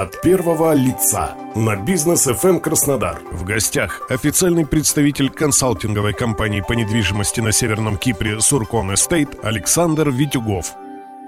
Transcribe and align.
От 0.00 0.22
первого 0.22 0.72
лица 0.72 1.34
на 1.54 1.76
бизнес 1.76 2.26
FM 2.26 2.60
Краснодар. 2.60 3.20
В 3.32 3.44
гостях 3.44 4.00
официальный 4.08 4.64
представитель 4.64 5.28
консалтинговой 5.28 6.14
компании 6.14 6.64
по 6.66 6.72
недвижимости 6.72 7.40
на 7.40 7.52
Северном 7.52 7.98
Кипре 7.98 8.40
Суркон 8.40 8.94
Эстейт 8.94 9.44
Александр 9.44 10.08
Витюгов. 10.08 10.74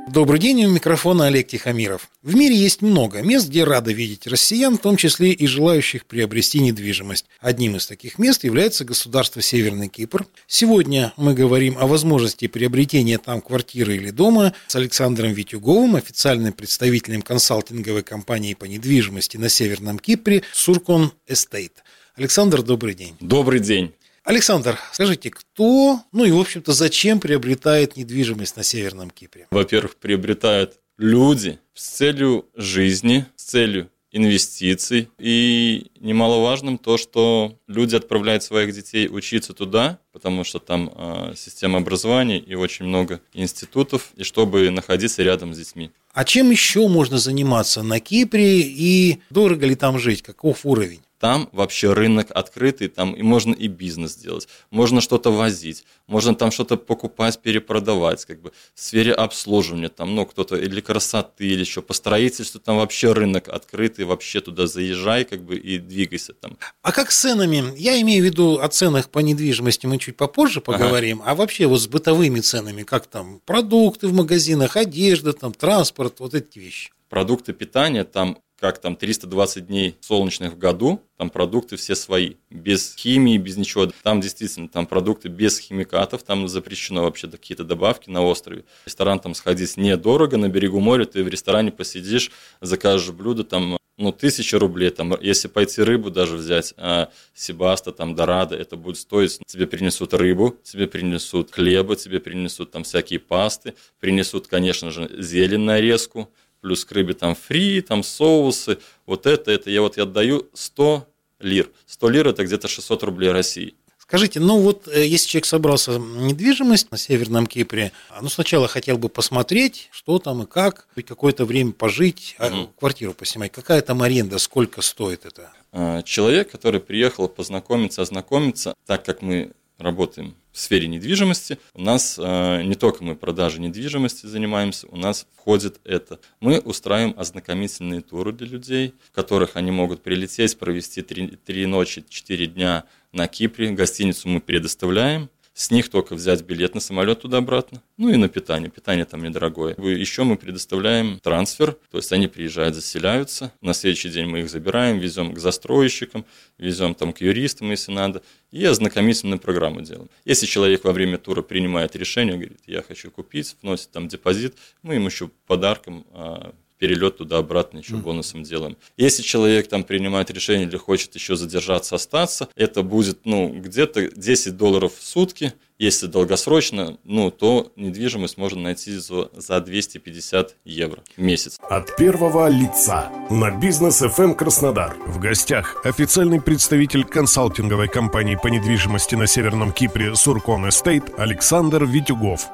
Добрый 0.08 0.40
день, 0.40 0.64
у 0.64 0.70
микрофона 0.70 1.28
Олег 1.28 1.46
Тихомиров. 1.46 2.10
В 2.22 2.34
мире 2.34 2.56
есть 2.56 2.82
много 2.82 3.22
мест, 3.22 3.48
где 3.48 3.62
рады 3.62 3.92
видеть 3.92 4.26
россиян, 4.26 4.76
в 4.76 4.80
том 4.80 4.96
числе 4.96 5.30
и 5.30 5.46
желающих 5.46 6.06
приобрести 6.06 6.58
недвижимость. 6.58 7.26
Одним 7.40 7.76
из 7.76 7.86
таких 7.86 8.18
мест 8.18 8.42
является 8.42 8.84
государство 8.84 9.40
Северный 9.40 9.88
Кипр. 9.88 10.26
Сегодня 10.48 11.12
мы 11.16 11.34
говорим 11.34 11.78
о 11.78 11.86
возможности 11.86 12.48
приобретения 12.48 13.18
там 13.18 13.40
квартиры 13.40 13.94
или 13.96 14.10
дома 14.10 14.54
с 14.66 14.74
Александром 14.74 15.32
Витюговым, 15.32 15.94
официальным 15.94 16.52
представителем 16.52 17.22
консалтинговой 17.22 18.02
компании 18.02 18.54
по 18.54 18.64
недвижимости 18.64 19.36
на 19.36 19.48
Северном 19.48 20.00
Кипре 20.00 20.42
Суркон 20.52 21.12
Эстейт. 21.28 21.84
Александр, 22.16 22.62
добрый 22.62 22.94
день. 22.94 23.14
Добрый 23.20 23.60
день. 23.60 23.94
Александр, 24.24 24.78
скажите, 24.92 25.30
кто, 25.30 26.00
ну 26.12 26.24
и, 26.24 26.30
в 26.30 26.38
общем-то, 26.38 26.72
зачем 26.72 27.18
приобретает 27.18 27.96
недвижимость 27.96 28.56
на 28.56 28.62
Северном 28.62 29.10
Кипре? 29.10 29.48
Во-первых, 29.50 29.96
приобретают 29.96 30.78
люди 30.96 31.58
с 31.74 31.88
целью 31.88 32.46
жизни, 32.54 33.26
с 33.34 33.42
целью 33.42 33.90
инвестиций. 34.12 35.08
И 35.18 35.90
немаловажным 35.98 36.78
то, 36.78 36.98
что 36.98 37.58
люди 37.66 37.96
отправляют 37.96 38.42
своих 38.42 38.74
детей 38.74 39.08
учиться 39.10 39.54
туда, 39.54 39.98
потому 40.12 40.44
что 40.44 40.58
там 40.58 40.92
э, 40.94 41.32
система 41.34 41.78
образования 41.78 42.38
и 42.38 42.54
очень 42.54 42.84
много 42.84 43.20
институтов, 43.32 44.10
и 44.16 44.22
чтобы 44.22 44.70
находиться 44.70 45.22
рядом 45.22 45.54
с 45.54 45.58
детьми. 45.58 45.90
А 46.12 46.24
чем 46.24 46.50
еще 46.50 46.86
можно 46.88 47.16
заниматься 47.16 47.82
на 47.82 47.98
Кипре 48.00 48.60
и 48.60 49.20
дорого 49.30 49.66
ли 49.66 49.74
там 49.74 49.98
жить? 49.98 50.22
Каков 50.22 50.66
уровень? 50.66 51.00
Там 51.22 51.48
вообще 51.52 51.92
рынок 51.92 52.32
открытый, 52.34 52.88
там 52.88 53.12
и 53.12 53.22
можно 53.22 53.54
и 53.54 53.68
бизнес 53.68 54.16
делать, 54.16 54.48
можно 54.70 55.00
что-то 55.00 55.30
возить, 55.30 55.84
можно 56.08 56.34
там 56.34 56.50
что-то 56.50 56.76
покупать, 56.76 57.40
перепродавать, 57.40 58.24
как 58.24 58.42
бы 58.42 58.50
в 58.74 58.80
сфере 58.80 59.12
обслуживания, 59.12 59.88
там, 59.88 60.16
ну, 60.16 60.26
кто-то 60.26 60.56
или 60.56 60.80
красоты, 60.80 61.46
или 61.46 61.60
еще 61.60 61.80
по 61.80 61.92
строительству, 61.92 62.58
там 62.58 62.78
вообще 62.78 63.12
рынок 63.12 63.46
открытый, 63.46 64.04
вообще 64.04 64.40
туда 64.40 64.66
заезжай, 64.66 65.24
как 65.24 65.44
бы, 65.44 65.54
и 65.54 65.78
двигайся 65.78 66.32
там. 66.32 66.58
А 66.82 66.90
как 66.90 67.12
с 67.12 67.20
ценами? 67.20 67.72
Я 67.78 68.00
имею 68.00 68.20
в 68.20 68.26
виду 68.26 68.58
о 68.58 68.66
ценах 68.66 69.08
по 69.08 69.20
недвижимости 69.20 69.86
мы 69.86 69.98
чуть 69.98 70.16
попозже 70.16 70.60
поговорим, 70.60 71.22
ага. 71.22 71.30
а 71.30 71.34
вообще 71.36 71.66
вот 71.66 71.80
с 71.80 71.86
бытовыми 71.86 72.40
ценами, 72.40 72.82
как 72.82 73.06
там 73.06 73.40
продукты 73.46 74.08
в 74.08 74.12
магазинах, 74.12 74.76
одежда, 74.76 75.34
там, 75.34 75.52
транспорт, 75.52 76.18
вот 76.18 76.34
эти 76.34 76.58
вещи. 76.58 76.90
Продукты 77.08 77.52
питания 77.52 78.02
там 78.02 78.38
как 78.62 78.78
там 78.78 78.94
320 78.94 79.66
дней 79.66 79.96
солнечных 80.00 80.52
в 80.52 80.56
году, 80.56 81.02
там 81.16 81.30
продукты 81.30 81.74
все 81.74 81.96
свои, 81.96 82.34
без 82.48 82.94
химии, 82.94 83.36
без 83.36 83.56
ничего. 83.56 83.90
Там 84.04 84.20
действительно 84.20 84.68
там 84.68 84.86
продукты 84.86 85.28
без 85.28 85.58
химикатов, 85.58 86.22
там 86.22 86.46
запрещено 86.46 87.02
вообще 87.02 87.26
какие-то 87.26 87.64
добавки 87.64 88.08
на 88.08 88.22
острове. 88.22 88.64
В 88.84 88.86
ресторан 88.86 89.18
там 89.18 89.34
сходить 89.34 89.76
недорого, 89.76 90.36
на 90.36 90.48
берегу 90.48 90.78
моря 90.78 91.06
ты 91.06 91.24
в 91.24 91.28
ресторане 91.28 91.72
посидишь, 91.72 92.30
закажешь 92.60 93.10
блюдо 93.10 93.42
там 93.42 93.78
ну, 93.98 94.12
тысяча 94.12 94.60
рублей, 94.60 94.90
там, 94.90 95.12
если 95.20 95.48
пойти 95.48 95.82
рыбу 95.82 96.12
даже 96.12 96.36
взять, 96.36 96.72
а, 96.76 97.10
Себаста, 97.34 97.90
там, 97.90 98.14
Дорадо, 98.14 98.54
это 98.54 98.76
будет 98.76 98.96
стоить, 98.96 99.40
тебе 99.44 99.66
принесут 99.66 100.14
рыбу, 100.14 100.56
тебе 100.62 100.86
принесут 100.86 101.50
хлеба, 101.50 101.96
тебе 101.96 102.20
принесут 102.20 102.70
там 102.70 102.84
всякие 102.84 103.18
пасты, 103.18 103.74
принесут, 103.98 104.46
конечно 104.46 104.92
же, 104.92 105.10
зелень 105.20 105.60
нарезку, 105.60 106.30
плюс 106.62 106.84
к 106.86 106.92
рыбе 106.92 107.12
там 107.12 107.34
фри, 107.34 107.82
там 107.82 108.02
соусы, 108.02 108.78
вот 109.04 109.26
это, 109.26 109.50
это 109.50 109.70
я 109.70 109.82
вот 109.82 109.98
я 109.98 110.04
отдаю 110.04 110.48
100 110.54 111.06
лир. 111.40 111.68
100 111.86 112.08
лир 112.08 112.28
это 112.28 112.44
где-то 112.44 112.68
600 112.68 113.02
рублей 113.02 113.30
России. 113.30 113.74
Скажите, 113.98 114.40
ну 114.40 114.58
вот 114.58 114.88
э, 114.88 115.06
если 115.06 115.28
человек 115.28 115.46
собрался 115.46 115.98
в 115.98 116.22
недвижимость 116.22 116.90
на 116.90 116.98
Северном 116.98 117.46
Кипре, 117.46 117.92
ну 118.20 118.28
сначала 118.28 118.68
хотел 118.68 118.98
бы 118.98 119.08
посмотреть, 119.08 119.88
что 119.90 120.18
там 120.18 120.42
и 120.42 120.46
как, 120.46 120.86
какое-то 121.06 121.44
время 121.44 121.72
пожить, 121.72 122.36
угу. 122.38 122.70
квартиру 122.78 123.14
поснимать. 123.14 123.52
Какая 123.52 123.80
там 123.80 124.02
аренда, 124.02 124.38
сколько 124.38 124.82
стоит 124.82 125.24
это? 125.24 125.50
А, 125.72 126.02
человек, 126.02 126.50
который 126.50 126.80
приехал 126.80 127.28
познакомиться, 127.28 128.02
ознакомиться, 128.02 128.74
так 128.86 129.04
как 129.04 129.22
мы 129.22 129.52
работаем 129.78 130.36
в 130.52 130.58
сфере 130.58 130.86
недвижимости. 130.86 131.58
У 131.74 131.82
нас 131.82 132.18
э, 132.18 132.62
не 132.62 132.74
только 132.74 133.02
мы 133.02 133.16
продажей 133.16 133.60
недвижимости 133.60 134.26
занимаемся, 134.26 134.86
у 134.88 134.96
нас 134.96 135.26
входит 135.36 135.80
это. 135.84 136.20
Мы 136.40 136.60
устраиваем 136.60 137.14
ознакомительные 137.16 138.02
туры 138.02 138.32
для 138.32 138.46
людей, 138.46 138.94
в 139.10 139.12
которых 139.12 139.56
они 139.56 139.70
могут 139.70 140.02
прилететь, 140.02 140.58
провести 140.58 141.02
три, 141.02 141.28
три 141.28 141.66
ночи, 141.66 142.04
четыре 142.08 142.46
дня 142.46 142.84
на 143.12 143.26
Кипре. 143.28 143.70
Гостиницу 143.70 144.28
мы 144.28 144.40
предоставляем. 144.40 145.30
С 145.54 145.70
них 145.70 145.90
только 145.90 146.14
взять 146.14 146.42
билет 146.42 146.74
на 146.74 146.80
самолет 146.80 147.20
туда-обратно. 147.20 147.82
Ну 147.98 148.08
и 148.08 148.16
на 148.16 148.28
питание. 148.28 148.70
Питание 148.70 149.04
там 149.04 149.22
недорогое. 149.22 149.74
Еще 149.76 150.24
мы 150.24 150.36
предоставляем 150.36 151.20
трансфер. 151.20 151.76
То 151.90 151.98
есть 151.98 152.10
они 152.12 152.26
приезжают, 152.26 152.74
заселяются. 152.74 153.52
На 153.60 153.74
следующий 153.74 154.08
день 154.08 154.26
мы 154.26 154.40
их 154.40 154.50
забираем, 154.50 154.98
везем 154.98 155.34
к 155.34 155.38
застройщикам, 155.38 156.24
везем 156.56 156.94
там 156.94 157.12
к 157.12 157.20
юристам, 157.20 157.70
если 157.70 157.92
надо. 157.92 158.22
И 158.50 158.64
ознакомительную 158.64 159.38
программу 159.38 159.82
делаем. 159.82 160.08
Если 160.24 160.46
человек 160.46 160.84
во 160.84 160.92
время 160.92 161.18
тура 161.18 161.42
принимает 161.42 161.96
решение, 161.96 162.34
говорит, 162.36 162.60
я 162.66 162.82
хочу 162.82 163.10
купить, 163.10 163.56
вносит 163.60 163.90
там 163.90 164.08
депозит, 164.08 164.56
мы 164.82 164.96
им 164.96 165.06
еще 165.06 165.30
подарком 165.46 166.06
а, 166.12 166.54
перелет 166.82 167.18
туда-обратно 167.18 167.78
еще 167.78 167.94
бонусом 167.94 168.42
делаем. 168.42 168.76
Если 168.96 169.22
человек 169.22 169.68
там 169.68 169.84
принимает 169.84 170.32
решение 170.32 170.66
или 170.66 170.76
хочет 170.76 171.14
еще 171.14 171.36
задержаться, 171.36 171.94
остаться, 171.94 172.48
это 172.56 172.82
будет, 172.82 173.20
ну, 173.24 173.50
где-то 173.54 174.10
10 174.10 174.56
долларов 174.56 174.92
в 174.98 175.06
сутки. 175.06 175.52
Если 175.78 176.08
долгосрочно, 176.08 176.98
ну, 177.04 177.30
то 177.30 177.70
недвижимость 177.76 178.36
можно 178.36 178.62
найти 178.62 178.96
за, 178.96 179.30
за 179.32 179.60
250 179.60 180.56
евро 180.64 181.04
в 181.16 181.20
месяц. 181.20 181.60
От 181.70 181.94
первого 181.96 182.48
лица 182.48 183.12
на 183.30 183.52
бизнес 183.52 184.02
FM 184.02 184.34
Краснодар. 184.34 184.96
В 185.06 185.20
гостях 185.20 185.86
официальный 185.86 186.40
представитель 186.40 187.04
консалтинговой 187.04 187.86
компании 187.86 188.34
по 188.34 188.48
недвижимости 188.48 189.14
на 189.14 189.28
Северном 189.28 189.70
Кипре 189.70 190.16
Суркон 190.16 190.68
Эстейт 190.68 191.16
Александр 191.16 191.84
Витюгов. 191.84 192.48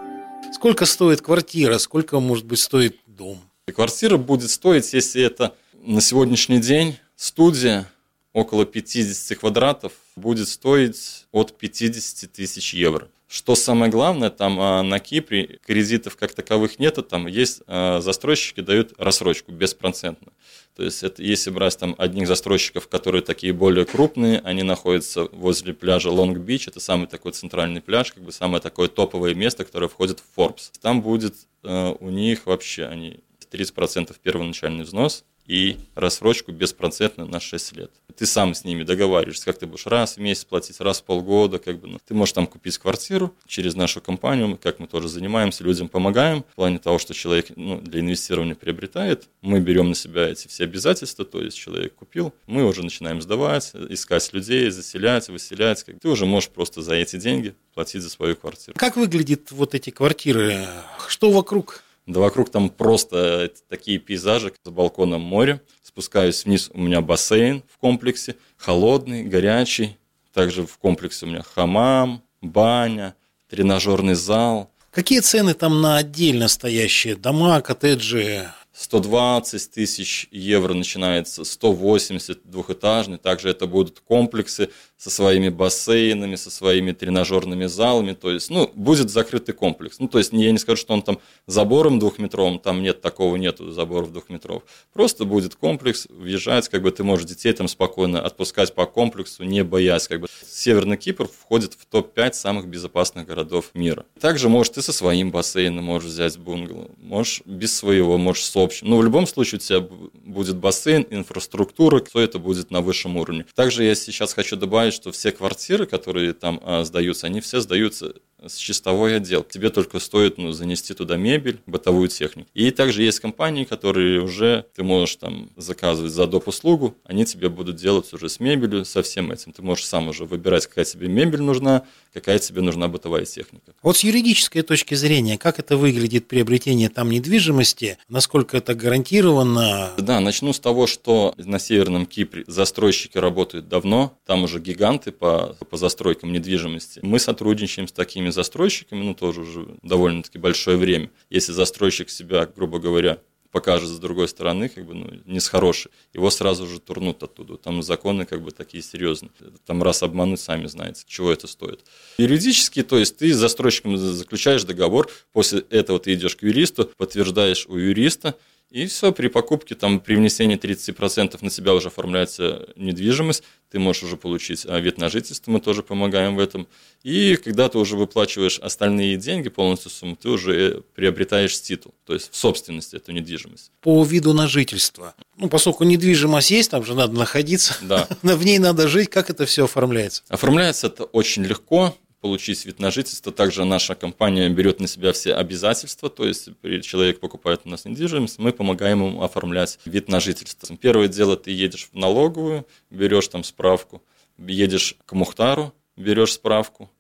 Сколько 0.53 0.84
стоит 0.84 1.22
квартира, 1.22 1.78
сколько 1.78 2.21
может 2.21 2.45
быть 2.45 2.59
стоит 2.59 2.99
дом? 3.06 3.47
И 3.68 3.72
квартира 3.72 4.16
будет 4.16 4.50
стоить, 4.50 4.92
если 4.94 5.22
это 5.22 5.54
на 5.82 6.00
сегодняшний 6.00 6.58
день 6.58 6.96
студия 7.16 7.86
около 8.32 8.64
50 8.64 9.38
квадратов, 9.38 9.92
будет 10.16 10.48
стоить 10.48 11.26
от 11.32 11.58
50 11.58 12.32
тысяч 12.32 12.72
евро. 12.72 13.08
Что 13.28 13.54
самое 13.54 13.90
главное, 13.90 14.30
там 14.30 14.58
а, 14.58 14.82
на 14.82 15.00
Кипре 15.00 15.58
кредитов 15.66 16.16
как 16.16 16.32
таковых 16.32 16.78
нету, 16.78 17.02
там 17.02 17.26
есть 17.26 17.60
а, 17.66 18.00
застройщики 18.00 18.60
дают 18.60 18.94
рассрочку 18.96 19.52
беспроцентно. 19.52 20.32
То 20.74 20.82
есть 20.82 21.02
это 21.02 21.22
если 21.22 21.50
брать 21.50 21.76
там 21.76 21.94
одних 21.98 22.26
застройщиков, 22.26 22.88
которые 22.88 23.20
такие 23.20 23.52
более 23.52 23.84
крупные, 23.84 24.40
они 24.44 24.62
находятся 24.62 25.24
возле 25.24 25.74
пляжа 25.74 26.08
Лонг-Бич, 26.08 26.68
это 26.68 26.80
самый 26.80 27.06
такой 27.06 27.32
центральный 27.32 27.82
пляж, 27.82 28.12
как 28.12 28.22
бы 28.22 28.32
самое 28.32 28.62
такое 28.62 28.88
топовое 28.88 29.34
место, 29.34 29.66
которое 29.66 29.88
входит 29.88 30.20
в 30.20 30.38
Forbes. 30.38 30.70
Там 30.80 31.02
будет 31.02 31.34
а, 31.64 31.92
у 32.00 32.08
них 32.08 32.46
вообще 32.46 32.86
они 32.86 33.20
30% 33.50 34.14
первоначальный 34.22 34.84
взнос 34.84 35.25
и 35.48 35.78
рассрочку 35.94 36.53
беспроцентно 36.53 37.25
на 37.25 37.41
6 37.41 37.72
лет. 37.72 37.91
Ты 38.16 38.26
сам 38.26 38.54
с 38.54 38.64
ними 38.64 38.82
договариваешься, 38.82 39.47
как 39.47 39.59
ты 39.59 39.66
будешь 39.66 39.86
раз 39.86 40.16
в 40.16 40.20
месяц 40.20 40.44
платить, 40.44 40.78
раз 40.81 41.00
в 41.00 41.04
полгода. 41.04 41.59
Как 41.59 41.81
бы, 41.81 41.88
ну, 41.88 41.98
ты 42.06 42.14
можешь 42.14 42.34
там 42.34 42.47
купить 42.47 42.76
квартиру 42.76 43.34
через 43.47 43.75
нашу 43.75 44.00
компанию, 44.00 44.59
как 44.62 44.78
мы 44.78 44.86
тоже 44.86 45.09
занимаемся, 45.09 45.64
людям 45.64 45.88
помогаем. 45.88 46.44
В 46.53 46.54
плане 46.56 46.78
того, 46.78 46.98
что 46.98 47.14
человек 47.14 47.47
ну, 47.56 47.81
для 47.81 48.00
инвестирования 48.00 48.54
приобретает, 48.54 49.28
мы 49.41 49.60
берем 49.60 49.88
на 49.88 49.94
себя 49.94 50.28
эти 50.28 50.48
все 50.48 50.65
обязательства, 50.65 51.25
то 51.25 51.41
есть 51.41 51.56
человек 51.56 51.94
купил, 51.94 52.34
мы 52.47 52.66
уже 52.66 52.83
начинаем 52.83 53.22
сдавать, 53.22 53.72
искать 53.89 54.30
людей, 54.34 54.68
заселять, 54.71 55.28
выселять. 55.28 55.83
Как 55.84 55.98
ты 55.98 56.09
уже 56.09 56.27
можешь 56.27 56.50
просто 56.50 56.83
за 56.83 56.95
эти 56.95 57.16
деньги 57.16 57.54
платить 57.72 58.03
за 58.03 58.10
свою 58.10 58.36
квартиру. 58.36 58.77
Как 58.77 58.97
выглядят 58.97 59.50
вот 59.53 59.74
эти 59.74 59.91
квартиры? 59.91 60.66
Что 61.09 61.30
вокруг? 61.30 61.84
Да 62.09 62.21
вокруг 62.21 62.49
там 62.49 62.71
просто 62.71 63.53
такие 63.69 63.99
пейзажи, 63.99 64.55
с 64.65 64.71
балконом 64.71 65.21
море. 65.21 65.60
Спускаюсь 65.83 66.47
вниз, 66.47 66.71
у 66.72 66.81
меня 66.81 67.03
бассейн 67.03 67.63
в 67.71 67.77
комплексе, 67.77 68.37
холодный, 68.57 69.25
горячий. 69.25 69.99
Также 70.33 70.66
в 70.66 70.78
комплексе 70.78 71.27
у 71.27 71.28
меня 71.28 71.43
хамам, 71.43 72.22
баня, 72.41 73.15
тренажерный 73.51 74.15
зал. 74.15 74.71
Какие 74.91 75.21
цены 75.21 75.53
там 75.53 75.83
на 75.83 75.99
отдельно 75.99 76.49
стоящие 76.49 77.15
дома, 77.15 77.60
коттеджи? 77.60 78.49
120 78.72 79.71
тысяч 79.72 80.28
евро 80.31 80.72
начинается, 80.72 81.45
180 81.45 82.51
двухэтажный. 82.51 83.19
Также 83.19 83.51
это 83.51 83.66
будут 83.66 84.01
комплексы 84.01 84.71
со 84.98 85.10
своими 85.10 85.48
бассейнами, 85.48 86.34
со 86.34 86.50
своими 86.50 86.91
тренажерными 86.91 87.66
залами, 87.66 88.15
то 88.15 88.33
есть, 88.33 88.50
ну, 88.50 88.68
будет 88.74 89.10
закрытый 89.10 89.54
комплекс. 89.54 90.00
Ну, 90.00 90.09
то 90.09 90.18
есть, 90.18 90.33
я 90.33 90.50
не 90.50 90.59
скажу, 90.59 90.80
что 90.80 90.92
он 90.92 91.03
там 91.03 91.21
забором 91.47 92.00
двухметровым, 92.00 92.59
там 92.59 92.83
нет 92.83 93.00
такого, 93.00 93.36
нету 93.36 93.71
заборов 93.71 94.12
двухметров. 94.12 94.65
Просто 94.92 95.24
будет 95.24 95.54
комплекс, 95.54 96.09
въезжать, 96.10 96.68
как 96.68 96.83
бы 96.83 96.91
ты 96.91 97.04
можешь 97.04 97.27
детей 97.27 97.53
там 97.53 97.68
спокойно 97.68 98.21
отпускать 98.21 98.74
по 98.74 98.86
комплексу, 98.86 99.45
не 99.45 99.62
боясь, 99.62 100.09
как 100.09 100.21
бы. 100.21 100.28
Северный 100.48 100.97
Кипр 100.97 101.28
входит 101.28 101.74
в 101.74 101.86
топ-5 101.86 102.33
самых 102.33 102.66
безопасных 102.66 103.27
городов 103.27 103.71
мира. 103.74 104.04
Также, 104.21 104.48
может, 104.48 104.74
ты 104.74 104.83
со 104.83 104.92
своим 104.92 105.30
бассейном 105.30 105.84
можешь 105.84 106.10
взять 106.10 106.36
бунгало, 106.39 106.91
можешь 106.98 107.42
без 107.45 107.77
своего, 107.77 108.18
можешь 108.18 108.47
с 108.47 108.56
общим. 108.56 108.89
Но 108.89 108.97
в 108.97 109.04
любом 109.04 109.28
случае 109.28 109.59
у 109.59 109.60
тебя 109.60 109.80
будет 110.24 110.56
бассейн, 110.56 111.06
инфраструктура, 111.09 112.03
все 112.04 112.21
это 112.21 112.41
будет 112.41 112.72
на 112.72 112.80
высшем 112.80 113.16
уровне. 113.16 113.47
Также 113.54 113.84
я 113.84 113.95
сейчас 113.95 114.33
хочу 114.34 114.56
добавить, 114.56 114.87
что 114.90 115.12
все 115.12 115.32
квартиры, 115.32 115.86
которые 115.86 116.32
там 116.32 116.60
а, 116.62 116.84
сдаются, 116.84 117.26
они 117.26 117.40
все 117.40 117.60
сдаются 117.60 118.14
с 118.44 118.56
чистовой 118.56 119.16
отдел. 119.16 119.42
Тебе 119.42 119.70
только 119.70 119.98
стоит 119.98 120.38
ну, 120.38 120.52
занести 120.52 120.94
туда 120.94 121.16
мебель, 121.16 121.60
бытовую 121.66 122.08
технику. 122.08 122.48
И 122.54 122.70
также 122.70 123.02
есть 123.02 123.20
компании, 123.20 123.64
которые 123.64 124.20
уже 124.20 124.66
ты 124.74 124.82
можешь 124.82 125.16
там 125.16 125.50
заказывать 125.56 126.12
за 126.12 126.26
доп. 126.26 126.48
услугу, 126.48 126.94
они 127.04 127.24
тебе 127.24 127.48
будут 127.48 127.76
делать 127.76 128.12
уже 128.12 128.28
с 128.28 128.40
мебелью, 128.40 128.84
со 128.84 129.02
всем 129.02 129.32
этим. 129.32 129.52
Ты 129.52 129.62
можешь 129.62 129.86
сам 129.86 130.08
уже 130.08 130.24
выбирать, 130.24 130.66
какая 130.66 130.84
тебе 130.84 131.08
мебель 131.08 131.42
нужна, 131.42 131.84
какая 132.12 132.38
тебе 132.38 132.62
нужна 132.62 132.88
бытовая 132.88 133.24
техника. 133.24 133.72
Вот 133.82 133.96
с 133.96 134.04
юридической 134.04 134.62
точки 134.62 134.94
зрения, 134.94 135.38
как 135.38 135.58
это 135.58 135.76
выглядит 135.76 136.26
приобретение 136.28 136.88
там 136.88 137.10
недвижимости, 137.10 137.98
насколько 138.08 138.56
это 138.56 138.74
гарантированно? 138.74 139.92
Да, 139.98 140.20
начну 140.20 140.52
с 140.52 140.60
того, 140.60 140.86
что 140.86 141.34
на 141.36 141.58
Северном 141.58 142.06
Кипре 142.06 142.44
застройщики 142.46 143.18
работают 143.18 143.68
давно, 143.68 144.16
там 144.26 144.44
уже 144.44 144.60
гиганты 144.60 145.12
по, 145.12 145.56
по 145.68 145.76
застройкам 145.76 146.32
недвижимости. 146.32 147.00
Мы 147.02 147.18
сотрудничаем 147.18 147.88
с 147.88 147.92
такими 147.92 148.28
другими 148.28 148.30
застройщиками, 148.30 149.04
ну, 149.04 149.15
тоже 149.15 149.41
уже 149.41 149.66
довольно-таки 149.83 150.39
большое 150.39 150.77
время. 150.77 151.10
Если 151.30 151.53
застройщик 151.53 152.10
себя, 152.10 152.47
грубо 152.47 152.78
говоря, 152.78 153.19
покажет 153.51 153.89
с 153.89 153.98
другой 153.98 154.28
стороны, 154.28 154.69
как 154.69 154.84
бы, 154.84 154.95
ну, 154.95 155.10
не 155.27 155.41
с 155.41 155.48
хорошей, 155.48 155.91
его 156.15 156.30
сразу 156.30 156.66
же 156.66 156.78
турнут 156.80 157.22
оттуда. 157.22 157.57
Там 157.57 157.83
законы 157.83 158.27
как 158.27 158.42
бы 158.42 158.51
такие 158.51 158.83
серьезные. 158.83 159.30
Там 159.66 159.83
раз 159.83 160.03
обмануть, 160.03 160.41
сами 160.41 160.69
знаете, 160.69 161.04
чего 161.07 161.33
это 161.33 161.47
стоит. 161.47 161.80
Юридически, 162.19 162.83
то 162.83 162.98
есть 162.98 163.16
ты 163.16 163.33
с 163.33 163.36
застройщиком 163.36 163.97
заключаешь 163.97 164.65
договор, 164.65 165.09
после 165.33 165.60
этого 165.71 165.98
ты 165.98 166.13
идешь 166.13 166.36
к 166.36 166.42
юристу, 166.42 166.91
подтверждаешь 166.97 167.66
у 167.69 167.77
юриста, 167.77 168.34
и 168.70 168.86
все, 168.86 169.12
при 169.12 169.28
покупке, 169.28 169.74
там, 169.74 169.98
при 169.98 170.15
внесении 170.15 170.59
30% 170.59 171.38
на 171.41 171.50
себя 171.50 171.72
уже 171.72 171.88
оформляется 171.88 172.68
недвижимость, 172.76 173.42
ты 173.70 173.78
можешь 173.78 174.03
уже 174.03 174.16
получить 174.16 174.66
а, 174.66 174.78
вид 174.78 174.98
на 174.98 175.09
жительство, 175.09 175.50
мы 175.50 175.60
тоже 175.60 175.82
помогаем 175.82 176.36
в 176.36 176.38
этом. 176.38 176.68
И 177.03 177.36
когда 177.36 177.68
ты 177.68 177.78
уже 177.78 177.97
выплачиваешь 177.97 178.59
остальные 178.59 179.16
деньги, 179.16 179.48
полностью 179.48 179.91
сумму, 179.91 180.16
ты 180.16 180.28
уже 180.28 180.53
э, 180.54 180.80
приобретаешь 180.94 181.60
титул, 181.60 181.94
то 182.04 182.12
есть 182.12 182.30
в 182.30 182.36
собственности 182.36 182.97
эту 182.97 183.12
недвижимость. 183.12 183.70
По 183.80 184.04
виду 184.04 184.34
на 184.34 184.48
жительство. 184.48 185.14
Ну, 185.36 185.48
поскольку 185.48 185.84
недвижимость 185.84 186.50
есть, 186.50 186.71
там 186.71 186.84
же 186.84 186.94
надо 186.94 187.14
находиться, 187.14 187.74
да. 187.82 188.06
в 188.22 188.44
ней 188.44 188.59
надо 188.59 188.88
жить, 188.88 189.09
как 189.09 189.30
это 189.30 189.47
все 189.47 189.64
оформляется? 189.64 190.22
Оформляется 190.28 190.88
это 190.88 191.04
очень 191.04 191.44
легко 191.44 191.94
получить 192.20 192.65
вид 192.65 192.78
на 192.80 192.91
жительство. 192.91 193.32
Также 193.32 193.65
наша 193.65 193.94
компания 193.94 194.48
берет 194.48 194.80
на 194.80 194.88
себя 194.88 195.12
все 195.12 195.34
обязательства, 195.34 196.10
то 196.10 196.26
есть 196.26 196.50
человек 196.82 197.20
покупает 197.20 197.62
у 197.65 197.68
нас 197.68 197.84
недвижимость, 197.84 198.38
мы 198.38 198.53
помогаем 198.53 199.04
ему 199.04 199.22
оформлять 199.22 199.78
вид 199.84 200.09
на 200.09 200.20
жительство. 200.20 200.76
Первое 200.76 201.09
дело, 201.09 201.36
ты 201.36 201.50
едешь 201.50 201.88
в 201.92 201.97
налоговую, 201.97 202.66
берешь 202.91 203.28
там 203.28 203.44
справку, 203.44 204.03
едешь 204.38 204.97
к 205.06 205.12
Мухтару, 205.12 205.72
берешь 205.97 206.32
справку, 206.34 206.91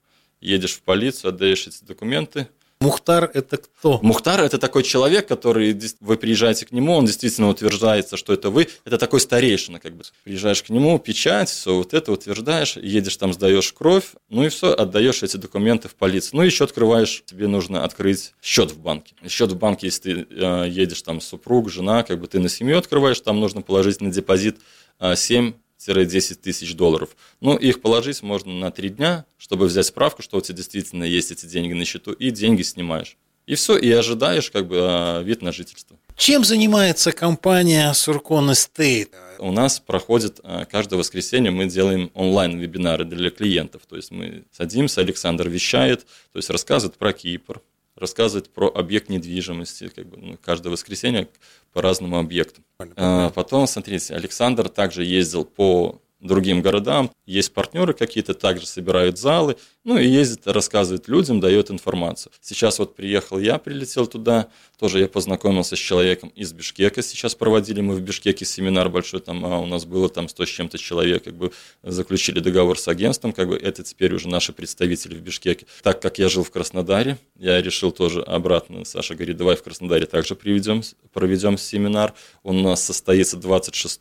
едешь 0.40 0.74
в 0.74 0.82
полицию, 0.82 1.30
отдаешь 1.30 1.66
эти 1.66 1.84
документы, 1.84 2.48
Мухтар– 2.80 3.28
это 3.34 3.56
кто? 3.56 3.98
Мухтар– 4.02 4.40
это 4.42 4.58
такой 4.58 4.84
человек, 4.84 5.26
который, 5.26 5.76
вы 6.00 6.16
приезжаете 6.16 6.64
к 6.64 6.70
нему, 6.70 6.94
он 6.94 7.06
действительно 7.06 7.48
утверждается, 7.48 8.16
что 8.16 8.32
это 8.32 8.50
вы. 8.50 8.68
Это 8.84 8.98
такой 8.98 9.20
старейшина, 9.20 9.80
как 9.80 9.96
бы. 9.96 10.04
Приезжаешь 10.22 10.62
к 10.62 10.68
нему, 10.68 10.96
печать, 11.00 11.48
все 11.48 11.74
вот 11.74 11.92
это 11.92 12.12
утверждаешь, 12.12 12.76
едешь 12.76 13.16
там, 13.16 13.32
сдаешь 13.32 13.72
кровь, 13.72 14.12
ну 14.28 14.44
и 14.44 14.48
все, 14.48 14.72
отдаешь 14.72 15.24
эти 15.24 15.36
документы 15.36 15.88
в 15.88 15.96
полицию. 15.96 16.36
Ну 16.36 16.42
и 16.44 16.46
еще 16.46 16.64
открываешь, 16.64 17.24
тебе 17.26 17.48
нужно 17.48 17.82
открыть 17.82 18.34
счет 18.40 18.70
в 18.70 18.78
банке. 18.78 19.14
Счет 19.28 19.50
в 19.50 19.56
банке, 19.56 19.88
если 19.88 20.24
ты 20.24 20.26
э, 20.30 20.68
едешь 20.68 21.02
там 21.02 21.20
супруг, 21.20 21.70
жена, 21.70 22.04
как 22.04 22.20
бы 22.20 22.28
ты 22.28 22.38
на 22.38 22.48
семью 22.48 22.78
открываешь, 22.78 23.18
там 23.20 23.40
нужно 23.40 23.60
положить 23.60 24.00
на 24.00 24.12
депозит 24.12 24.58
7 25.00 25.52
э, 25.86 26.04
10 26.04 26.40
тысяч 26.40 26.74
долларов. 26.74 27.16
Ну, 27.40 27.56
их 27.56 27.80
положить 27.80 28.22
можно 28.22 28.52
на 28.52 28.70
3 28.70 28.88
дня, 28.90 29.26
чтобы 29.36 29.66
взять 29.66 29.86
справку, 29.86 30.22
что 30.22 30.38
у 30.38 30.40
тебя 30.40 30.56
действительно 30.56 31.04
есть 31.04 31.30
эти 31.30 31.46
деньги 31.46 31.72
на 31.72 31.84
счету, 31.84 32.12
и 32.12 32.30
деньги 32.30 32.62
снимаешь. 32.62 33.16
И 33.48 33.54
все, 33.54 33.78
и 33.78 33.90
ожидаешь 33.90 34.50
как 34.50 34.68
бы 34.68 34.76
а, 34.78 35.22
вид 35.22 35.40
на 35.40 35.52
жительство. 35.52 35.96
Чем 36.16 36.44
занимается 36.44 37.12
компания 37.12 37.90
Surcon 37.92 38.50
Estate? 38.50 39.08
У 39.38 39.52
нас 39.52 39.80
проходит 39.80 40.40
а, 40.42 40.66
каждое 40.66 40.96
воскресенье, 40.96 41.50
мы 41.50 41.64
делаем 41.64 42.10
онлайн-вебинары 42.12 43.06
для 43.06 43.30
клиентов. 43.30 43.82
То 43.88 43.96
есть 43.96 44.10
мы 44.10 44.44
садимся, 44.52 45.00
Александр 45.00 45.48
вещает, 45.48 46.00
то 46.32 46.36
есть 46.38 46.50
рассказывает 46.50 46.98
про 46.98 47.14
Кипр, 47.14 47.62
рассказывает 47.98 48.50
про 48.50 48.68
объект 48.68 49.08
недвижимости, 49.08 49.88
как 49.88 50.06
бы, 50.06 50.16
ну, 50.16 50.38
каждое 50.42 50.70
воскресенье 50.70 51.28
по 51.72 51.82
разным 51.82 52.14
объектам. 52.14 52.64
А, 52.96 53.30
потом, 53.30 53.66
смотрите, 53.66 54.14
Александр 54.14 54.68
также 54.68 55.04
ездил 55.04 55.44
по 55.44 56.00
другим 56.20 56.62
городам. 56.62 57.10
Есть 57.26 57.52
партнеры 57.52 57.94
какие-то, 57.94 58.34
также 58.34 58.66
собирают 58.66 59.18
залы, 59.18 59.56
ну 59.84 59.96
и 59.96 60.06
ездит, 60.06 60.46
рассказывает 60.46 61.08
людям, 61.08 61.40
дает 61.40 61.70
информацию. 61.70 62.32
Сейчас 62.40 62.78
вот 62.78 62.96
приехал 62.96 63.38
я, 63.38 63.58
прилетел 63.58 64.06
туда, 64.06 64.48
тоже 64.78 65.00
я 65.00 65.08
познакомился 65.08 65.76
с 65.76 65.78
человеком 65.78 66.30
из 66.34 66.52
Бишкека. 66.52 67.02
Сейчас 67.02 67.34
проводили 67.34 67.80
мы 67.80 67.94
в 67.94 68.00
Бишкеке 68.00 68.44
семинар 68.44 68.88
большой, 68.88 69.20
там 69.20 69.44
а 69.44 69.58
у 69.60 69.66
нас 69.66 69.84
было 69.84 70.08
там 70.08 70.28
100 70.28 70.44
с 70.44 70.48
чем-то 70.48 70.78
человек, 70.78 71.24
как 71.24 71.36
бы 71.36 71.52
заключили 71.82 72.40
договор 72.40 72.78
с 72.78 72.88
агентством, 72.88 73.32
как 73.32 73.48
бы 73.48 73.56
это 73.56 73.82
теперь 73.82 74.12
уже 74.14 74.28
наши 74.28 74.52
представители 74.52 75.14
в 75.14 75.20
Бишкеке. 75.20 75.66
Так 75.82 76.02
как 76.02 76.18
я 76.18 76.28
жил 76.28 76.42
в 76.42 76.50
Краснодаре, 76.50 77.18
я 77.36 77.62
решил 77.62 77.92
тоже 77.92 78.22
обратно, 78.22 78.84
Саша 78.84 79.14
говорит, 79.14 79.36
давай 79.36 79.56
в 79.56 79.62
Краснодаре 79.62 80.06
также 80.06 80.34
приведем, 80.34 80.82
проведем 81.12 81.56
семинар. 81.56 82.14
Он 82.42 82.58
у 82.58 82.62
нас 82.62 82.82
состоится 82.82 83.36
26 83.36 84.00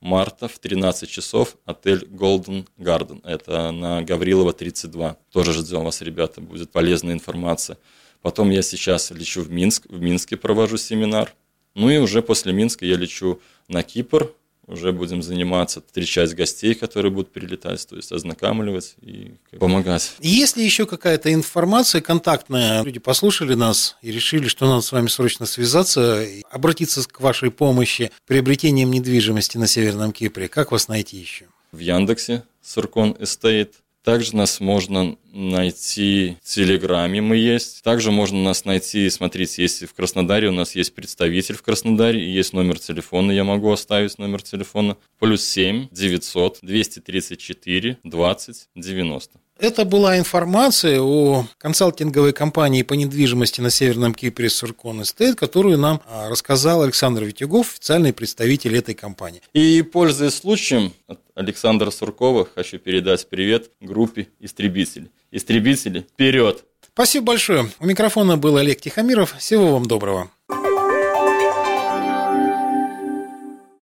марта 0.00 0.48
в 0.48 0.58
13 0.58 1.08
часов 1.08 1.56
отель 1.64 2.04
Golden 2.04 2.66
Garden. 2.78 3.20
Это 3.24 3.70
на 3.70 4.02
Гаврилова 4.02 4.52
32. 4.52 5.16
Тоже 5.32 5.52
ждем 5.52 5.84
вас, 5.84 6.02
ребята, 6.02 6.40
будет 6.40 6.70
полезная 6.70 7.14
информация. 7.14 7.78
Потом 8.22 8.50
я 8.50 8.62
сейчас 8.62 9.10
лечу 9.10 9.42
в 9.42 9.50
Минск, 9.50 9.86
в 9.88 10.00
Минске 10.00 10.36
провожу 10.36 10.76
семинар. 10.76 11.34
Ну 11.74 11.90
и 11.90 11.98
уже 11.98 12.22
после 12.22 12.52
Минска 12.52 12.86
я 12.86 12.96
лечу 12.96 13.40
на 13.68 13.82
Кипр, 13.82 14.32
уже 14.66 14.92
будем 14.92 15.22
заниматься, 15.22 15.82
встречать 15.84 16.34
гостей, 16.34 16.74
которые 16.74 17.12
будут 17.12 17.32
прилетать, 17.32 17.86
то 17.86 17.96
есть 17.96 18.12
ознакомливать 18.12 18.96
и 19.00 19.34
помогать. 19.58 20.12
Есть 20.20 20.56
ли 20.56 20.64
еще 20.64 20.86
какая-то 20.86 21.32
информация 21.32 22.00
контактная? 22.00 22.82
Люди 22.82 22.98
послушали 22.98 23.54
нас 23.54 23.96
и 24.02 24.10
решили, 24.10 24.48
что 24.48 24.66
надо 24.66 24.82
с 24.82 24.92
вами 24.92 25.08
срочно 25.08 25.46
связаться, 25.46 26.26
обратиться 26.50 27.06
к 27.08 27.20
вашей 27.20 27.50
помощи 27.50 28.10
приобретением 28.26 28.90
недвижимости 28.90 29.58
на 29.58 29.66
Северном 29.66 30.12
Кипре. 30.12 30.48
Как 30.48 30.72
вас 30.72 30.88
найти 30.88 31.16
еще? 31.16 31.46
В 31.72 31.78
Яндексе 31.78 32.44
Суркон 32.62 33.16
Эстейт– 33.20 33.74
также 34.06 34.36
нас 34.36 34.60
можно 34.60 35.16
найти 35.32 36.36
в 36.40 36.48
Телеграме 36.48 37.20
мы 37.20 37.38
есть. 37.38 37.82
Также 37.82 38.12
можно 38.12 38.40
нас 38.40 38.64
найти, 38.64 39.10
смотрите, 39.10 39.62
если 39.62 39.84
в 39.84 39.94
Краснодаре 39.94 40.48
у 40.48 40.52
нас 40.52 40.76
есть 40.76 40.94
представитель 40.94 41.56
в 41.56 41.62
Краснодаре, 41.62 42.24
и 42.24 42.30
есть 42.30 42.52
номер 42.52 42.78
телефона, 42.78 43.32
я 43.32 43.42
могу 43.42 43.72
оставить 43.72 44.16
номер 44.18 44.42
телефона. 44.42 44.96
Плюс 45.18 45.44
7 45.44 45.88
900 45.90 46.60
234 46.62 47.98
20 48.04 48.68
90. 48.76 49.40
Это 49.58 49.86
была 49.86 50.18
информация 50.18 51.00
о 51.00 51.46
консалтинговой 51.56 52.34
компании 52.34 52.82
по 52.82 52.92
недвижимости 52.92 53.62
на 53.62 53.70
Северном 53.70 54.14
Кипре 54.14 54.50
Суркон 54.50 55.00
Эстейт, 55.00 55.36
которую 55.36 55.78
нам 55.78 56.02
а, 56.06 56.28
рассказал 56.28 56.82
Александр 56.82 57.24
Витюгов, 57.24 57.70
официальный 57.72 58.12
представитель 58.12 58.76
этой 58.76 58.94
компании. 58.94 59.40
И, 59.54 59.80
пользуясь 59.80 60.34
случаем, 60.34 60.92
от 61.06 61.20
Александра 61.34 61.90
Суркова 61.90 62.46
хочу 62.54 62.78
передать 62.78 63.26
привет 63.30 63.70
группе 63.80 64.28
«Истребители». 64.40 65.10
Истребители, 65.30 66.00
вперед! 66.00 66.62
Спасибо 66.92 67.26
большое. 67.26 67.70
У 67.80 67.86
микрофона 67.86 68.36
был 68.36 68.58
Олег 68.58 68.80
Тихомиров. 68.82 69.36
Всего 69.38 69.72
вам 69.72 69.86
доброго. 69.86 70.30